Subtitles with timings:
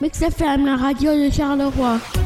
[0.00, 2.25] Mix FM, la radio de Charleroi.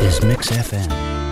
[0.00, 1.27] Mix FM.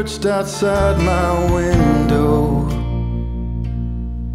[0.00, 2.66] Perched outside my window.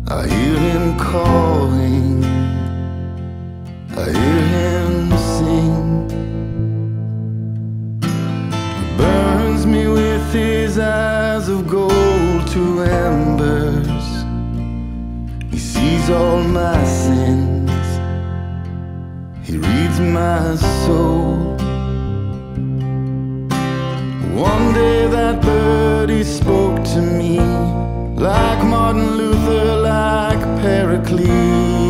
[0.07, 2.23] I hear him calling,
[4.03, 6.09] I hear him sing.
[8.79, 14.07] He burns me with his eyes of gold to embers.
[15.49, 17.87] He sees all my sins,
[19.41, 21.14] he reads my soul.
[26.05, 27.39] Birdie spoke to me
[28.15, 31.84] like Martin Luther, like Pericles.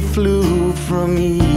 [0.00, 1.49] Flew from Eden.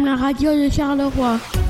[0.00, 1.61] La radio de Charleroi.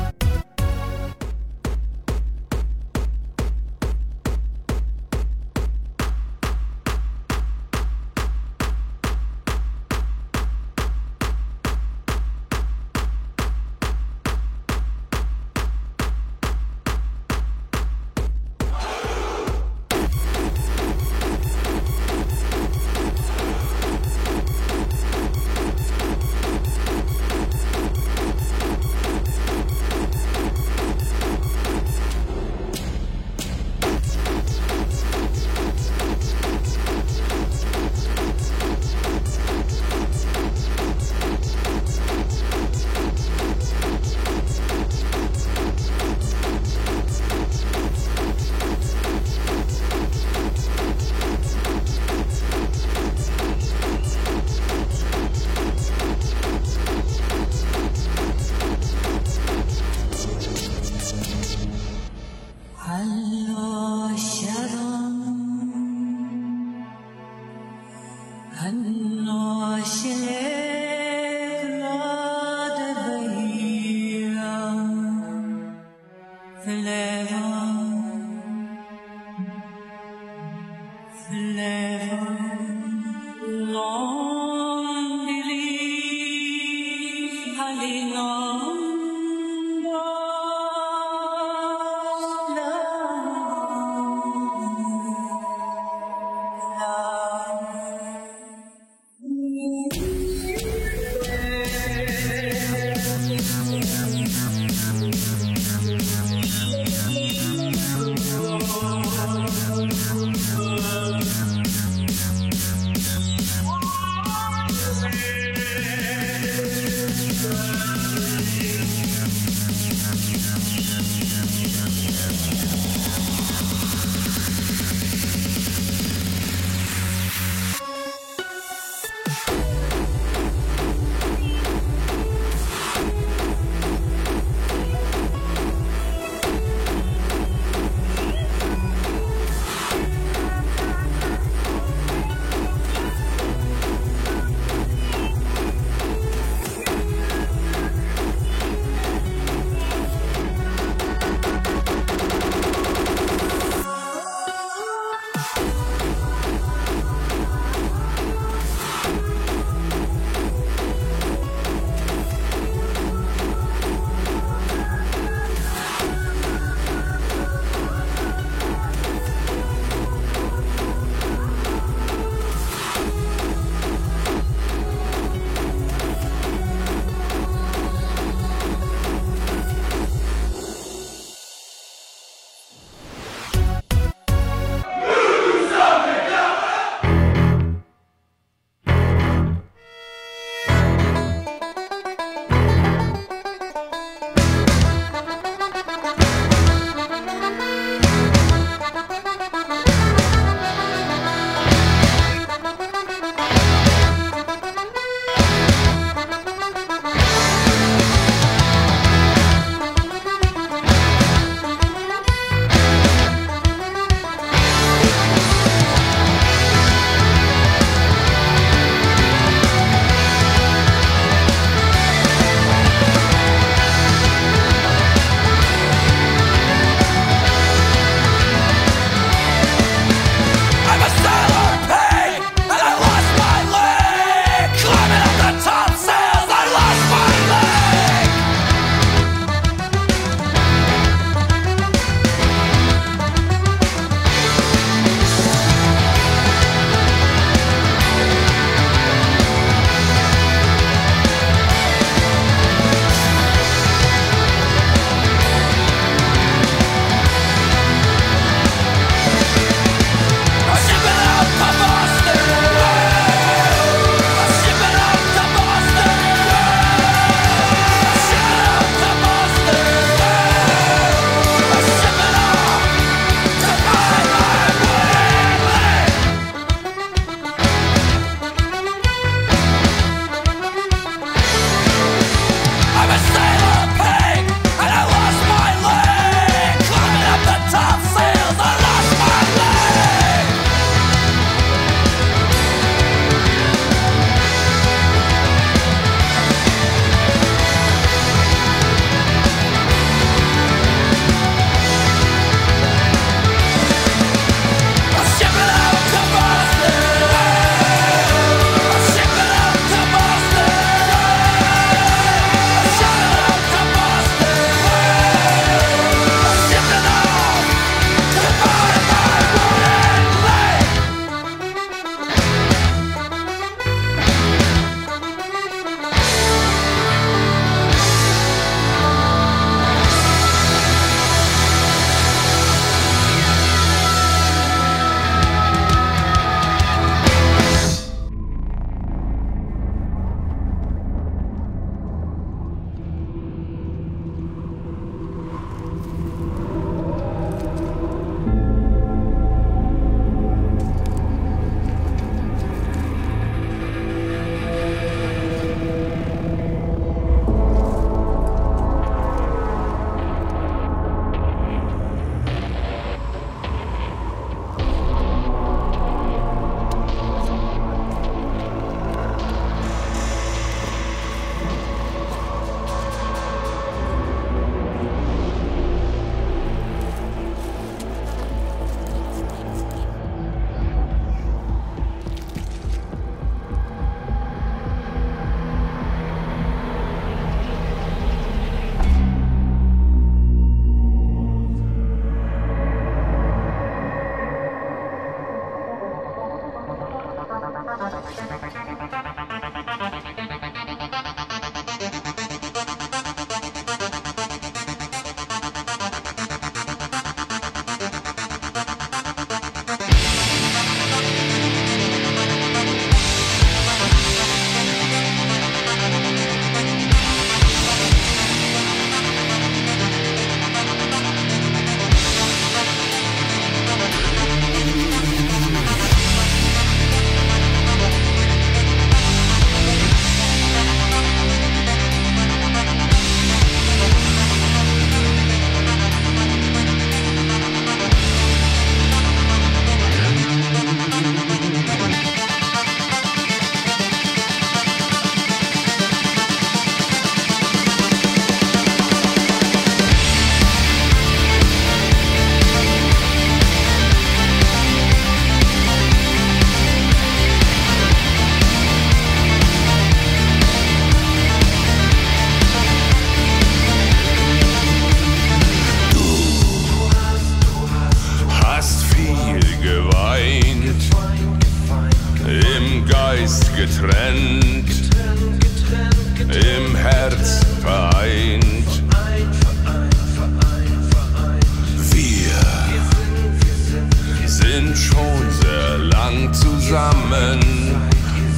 [486.92, 487.59] zusammen,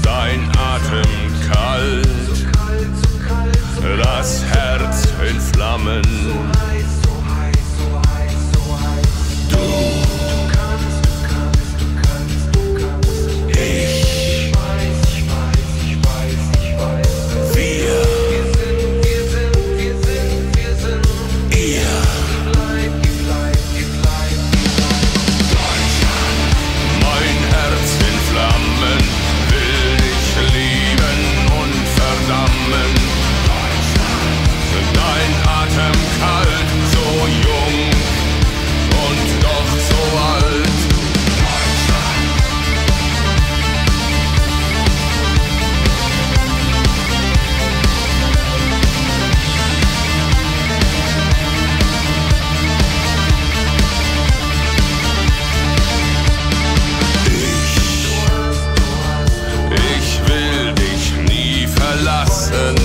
[0.03, 2.49] dein Atem kalt,
[4.03, 6.54] das Herz in Flammen.
[62.55, 62.84] and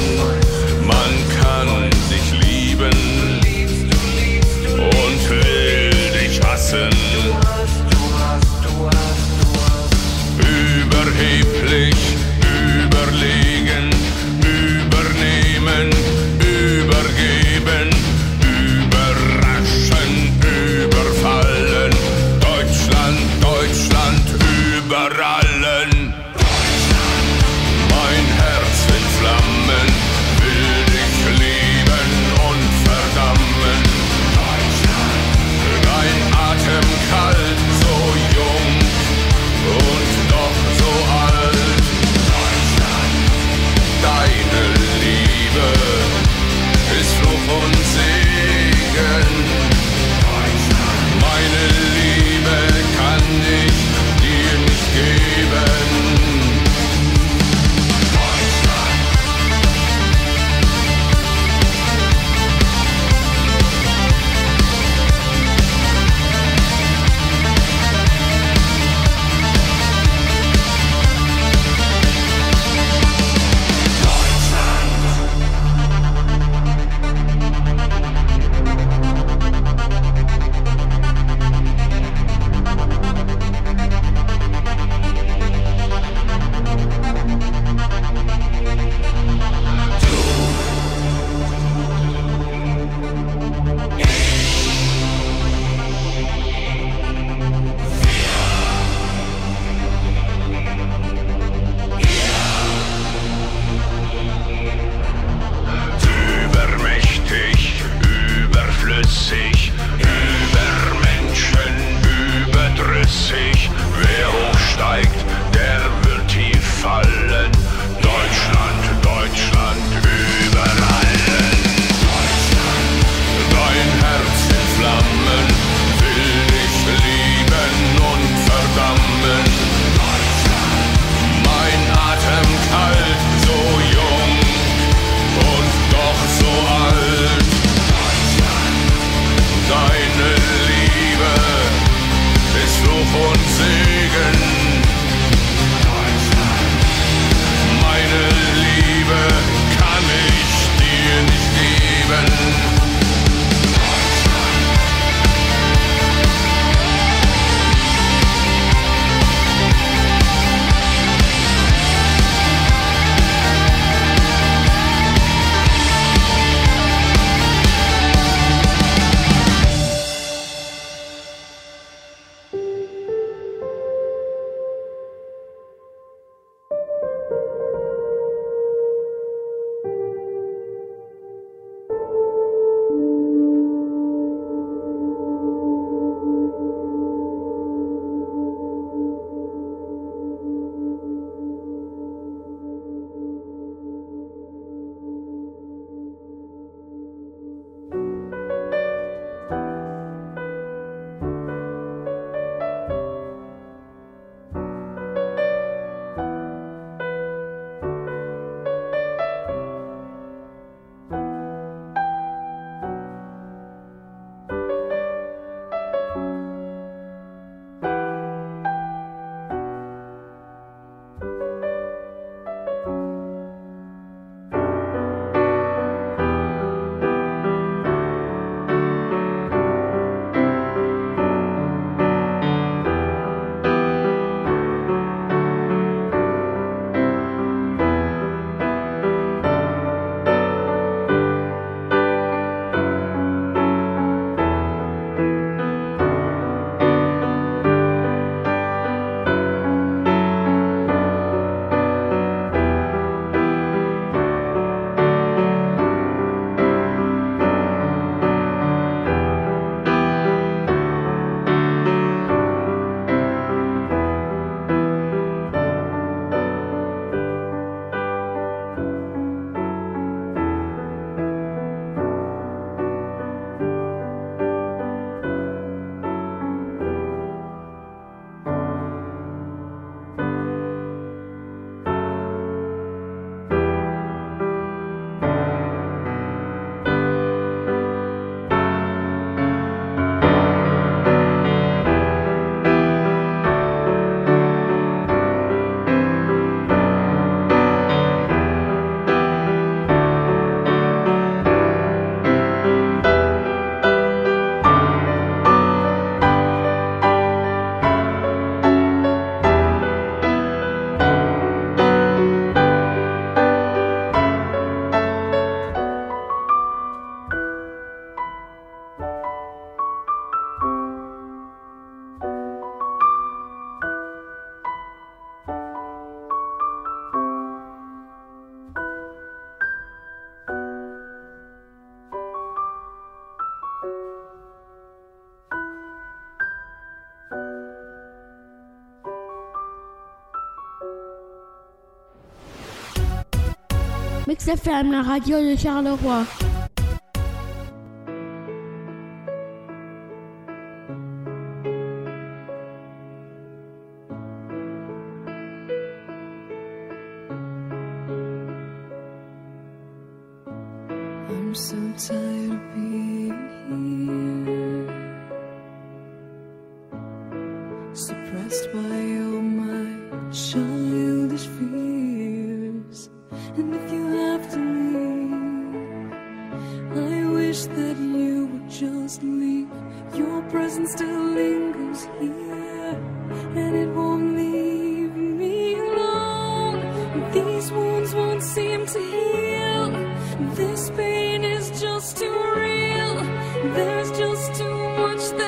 [344.39, 346.48] XFM, la radio de Charleroi.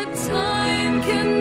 [0.05, 1.40] time can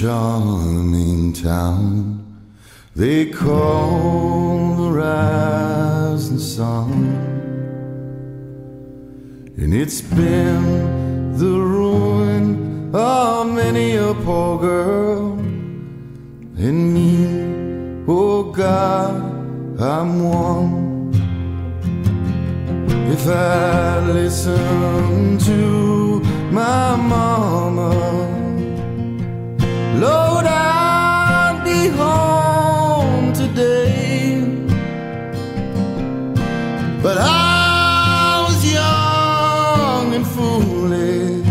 [0.00, 2.22] charming town
[2.94, 6.90] they call the rising sun,
[9.56, 15.32] and it's been the ruin of many a poor girl
[16.58, 18.04] and me.
[18.06, 19.14] Oh God,
[19.80, 21.10] I'm one.
[23.10, 28.05] If I listen to my mama.
[37.06, 41.46] But I was young and foolish.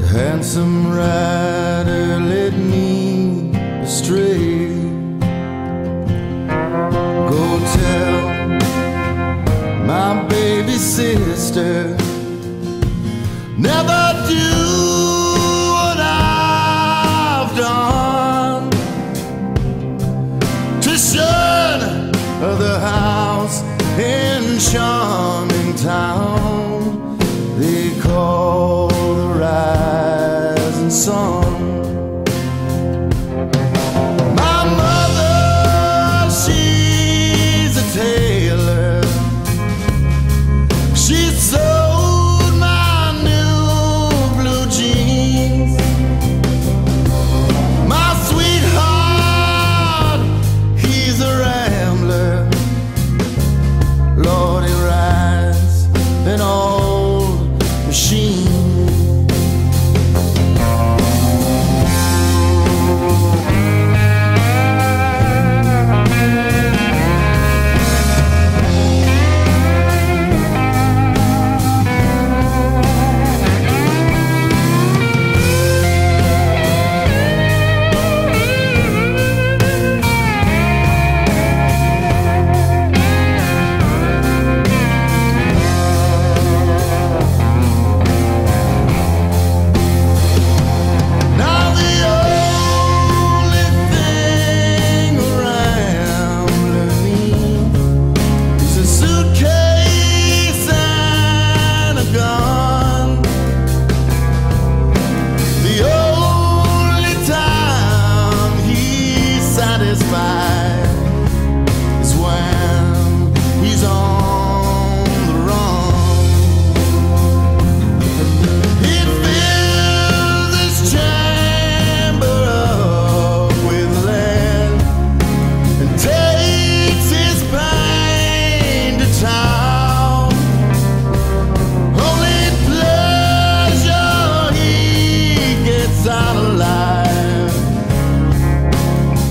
[0.00, 4.68] The handsome rider led me astray.
[7.32, 7.44] Go
[7.76, 8.20] tell
[9.84, 11.94] my baby sister,
[13.58, 14.67] never do.
[24.58, 25.37] sunshine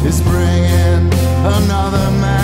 [0.08, 1.12] is bringing
[1.44, 2.37] another man.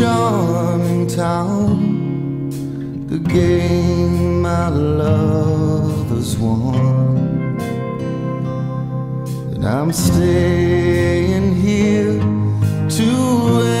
[0.00, 2.48] charming town,
[3.06, 7.60] the game my love has won.
[9.52, 12.18] And I'm staying here
[12.98, 13.10] to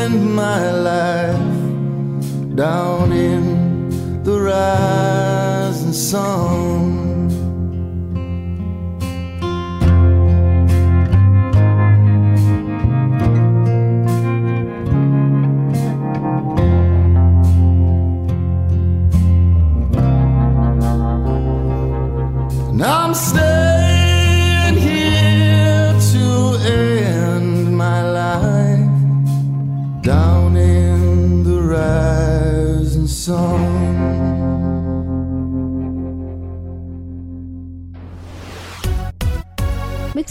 [0.02, 6.99] end my life down in the rising sun.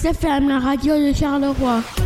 [0.10, 1.99] FM, la radio de Charleroi.